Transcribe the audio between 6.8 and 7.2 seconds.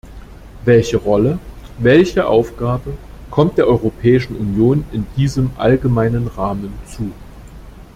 zu?